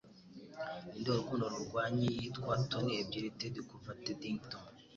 Ninde 0.85 1.07
Urukundo 1.11 1.43
Rurwanyi 1.53 2.05
Yitwa 2.17 2.53
Toni 2.69 2.91
ebyiri 3.01 3.29
Ted 3.39 3.55
Kuva 3.69 3.91
Teddington? 4.03 4.63